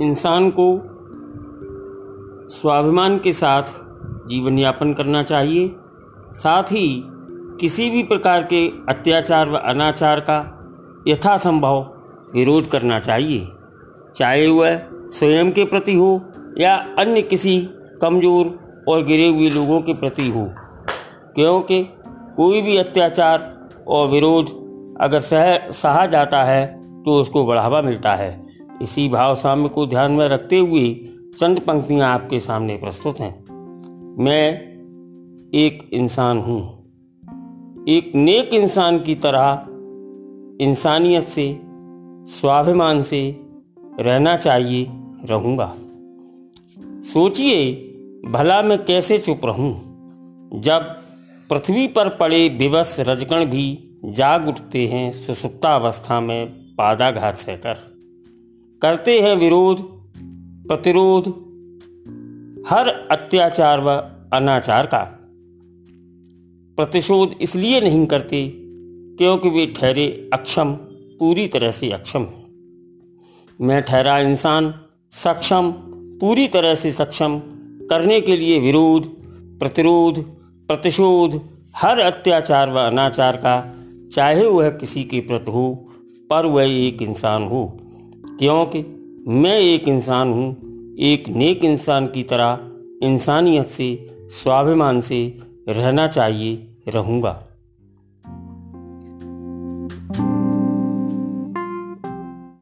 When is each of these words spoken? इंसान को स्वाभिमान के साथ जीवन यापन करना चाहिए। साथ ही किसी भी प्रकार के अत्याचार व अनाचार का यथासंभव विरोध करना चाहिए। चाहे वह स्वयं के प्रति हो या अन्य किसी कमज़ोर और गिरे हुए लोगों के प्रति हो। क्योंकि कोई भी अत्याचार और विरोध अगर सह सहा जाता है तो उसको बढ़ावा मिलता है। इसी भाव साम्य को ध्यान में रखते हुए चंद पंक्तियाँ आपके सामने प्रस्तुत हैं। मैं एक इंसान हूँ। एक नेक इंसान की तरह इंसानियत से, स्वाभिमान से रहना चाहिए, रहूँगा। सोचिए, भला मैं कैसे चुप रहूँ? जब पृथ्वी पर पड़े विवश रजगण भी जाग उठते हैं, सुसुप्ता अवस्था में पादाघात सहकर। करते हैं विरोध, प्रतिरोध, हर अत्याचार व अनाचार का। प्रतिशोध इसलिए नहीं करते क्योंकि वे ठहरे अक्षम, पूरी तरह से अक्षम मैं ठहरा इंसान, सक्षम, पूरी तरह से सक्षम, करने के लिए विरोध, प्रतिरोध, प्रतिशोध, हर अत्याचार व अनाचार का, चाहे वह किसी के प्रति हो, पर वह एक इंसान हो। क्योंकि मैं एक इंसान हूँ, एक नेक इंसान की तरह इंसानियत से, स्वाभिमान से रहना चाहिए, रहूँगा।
इंसान 0.00 0.50
को 0.50 0.64
स्वाभिमान 2.50 3.18
के 3.18 3.32
साथ 3.32 3.62
जीवन 4.28 4.58
यापन 4.58 4.92
करना 4.94 5.22
चाहिए। 5.22 5.74
साथ 6.32 6.62
ही 6.62 7.02
किसी 7.60 7.90
भी 7.90 8.02
प्रकार 8.02 8.42
के 8.42 8.68
अत्याचार 8.88 9.48
व 9.48 9.56
अनाचार 9.56 10.20
का 10.20 10.38
यथासंभव 11.08 11.80
विरोध 12.34 12.66
करना 12.66 13.00
चाहिए। 13.00 13.48
चाहे 14.16 14.48
वह 14.48 14.80
स्वयं 15.08 15.52
के 15.52 15.64
प्रति 15.64 15.94
हो 15.94 16.20
या 16.58 16.76
अन्य 16.98 17.22
किसी 17.22 17.60
कमज़ोर 18.02 18.58
और 18.88 19.04
गिरे 19.04 19.28
हुए 19.28 19.50
लोगों 19.50 19.80
के 19.80 19.94
प्रति 19.94 20.30
हो। 20.30 20.48
क्योंकि 21.34 21.82
कोई 22.36 22.62
भी 22.62 22.76
अत्याचार 22.76 23.68
और 23.88 24.08
विरोध 24.08 24.46
अगर 25.00 25.20
सह 25.20 25.70
सहा 25.70 26.06
जाता 26.06 26.42
है 26.42 26.66
तो 27.02 27.20
उसको 27.20 27.46
बढ़ावा 27.46 27.82
मिलता 27.82 28.14
है। 28.14 28.47
इसी 28.82 29.08
भाव 29.08 29.34
साम्य 29.34 29.68
को 29.68 29.86
ध्यान 29.86 30.12
में 30.12 30.28
रखते 30.28 30.58
हुए 30.58 30.94
चंद 31.40 31.60
पंक्तियाँ 31.60 32.14
आपके 32.14 32.40
सामने 32.40 32.76
प्रस्तुत 32.76 33.20
हैं। 33.20 33.44
मैं 34.24 34.68
एक 35.54 35.90
इंसान 35.92 36.38
हूँ। 36.38 36.78
एक 37.88 38.12
नेक 38.14 38.54
इंसान 38.54 39.00
की 39.00 39.14
तरह 39.14 39.66
इंसानियत 40.64 41.24
से, 41.24 41.60
स्वाभिमान 42.26 43.02
से 43.02 43.40
रहना 44.00 44.36
चाहिए, 44.36 44.86
रहूँगा। 45.24 45.74
सोचिए, 47.12 47.72
भला 48.26 48.62
मैं 48.62 48.84
कैसे 48.84 49.18
चुप 49.18 49.40
रहूँ? 49.44 49.88
जब 50.60 50.80
पृथ्वी 51.50 51.86
पर 51.86 52.08
पड़े 52.08 52.48
विवश 52.48 52.96
रजगण 53.00 53.44
भी 53.44 53.98
जाग 54.04 54.48
उठते 54.48 54.86
हैं, 54.86 55.12
सुसुप्ता 55.12 55.76
अवस्था 55.76 56.20
में 56.20 56.46
पादाघात 56.50 57.38
सहकर। 57.38 57.97
करते 58.82 59.20
हैं 59.20 59.36
विरोध, 59.36 59.76
प्रतिरोध, 60.68 61.28
हर 62.68 62.88
अत्याचार 62.88 63.80
व 63.80 63.90
अनाचार 64.32 64.86
का। 64.86 65.04
प्रतिशोध 66.76 67.34
इसलिए 67.40 67.80
नहीं 67.80 68.06
करते 68.06 68.52
क्योंकि 69.18 69.48
वे 69.48 69.66
ठहरे 69.66 70.30
अक्षम, 70.32 70.72
पूरी 71.18 71.48
तरह 71.48 71.70
से 71.70 71.90
अक्षम 71.90 72.26
मैं 73.60 73.82
ठहरा 73.82 74.18
इंसान, 74.18 74.74
सक्षम, 75.12 75.70
पूरी 76.20 76.48
तरह 76.48 76.74
से 76.74 76.92
सक्षम, 76.92 77.40
करने 77.90 78.20
के 78.20 78.36
लिए 78.36 78.60
विरोध, 78.60 79.06
प्रतिरोध, 79.58 80.18
प्रतिशोध, 80.66 81.40
हर 81.76 81.98
अत्याचार 81.98 82.70
व 82.70 82.78
अनाचार 82.78 83.36
का, 83.36 83.74
चाहे 84.12 84.46
वह 84.46 84.70
किसी 84.70 85.04
के 85.04 85.20
प्रति 85.20 85.50
हो, 85.50 85.88
पर 86.30 86.46
वह 86.46 86.62
एक 86.62 87.02
इंसान 87.02 87.42
हो। 87.42 87.80
क्योंकि 88.38 88.84
मैं 89.28 89.58
एक 89.58 89.88
इंसान 89.88 90.32
हूँ, 90.32 90.50
एक 90.98 91.28
नेक 91.28 91.64
इंसान 91.64 92.06
की 92.06 92.22
तरह 92.22 92.58
इंसानियत 93.02 93.66
से, 93.66 94.06
स्वाभिमान 94.30 95.00
से 95.00 95.38
रहना 95.68 96.08
चाहिए, 96.08 96.66
रहूँगा। 96.88 97.47